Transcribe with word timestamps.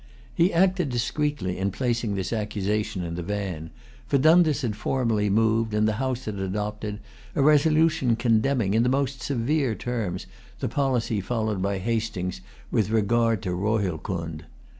He 0.33 0.51
acted 0.51 0.89
discreetly 0.89 1.59
in 1.59 1.69
placing 1.69 2.15
this 2.15 2.33
accusation 2.33 3.03
in 3.03 3.13
the 3.13 3.21
van; 3.21 3.69
for 4.07 4.17
Dundas 4.17 4.63
had 4.63 4.75
formerly 4.75 5.29
moved, 5.29 5.75
and 5.75 5.87
the 5.87 5.93
House 6.01 6.25
had 6.25 6.39
adopted, 6.39 6.99
a 7.35 7.43
resolution 7.43 8.15
condemning, 8.15 8.73
in 8.73 8.81
the 8.81 8.89
most 8.89 9.21
severe 9.21 9.75
terms, 9.75 10.25
the 10.59 10.67
policy 10.67 11.21
followed 11.21 11.61
by 11.61 11.77
Hastings 11.77 12.41
with 12.71 12.89
regard 12.89 13.43
to 13.43 13.51
Rohilcund. 13.51 14.45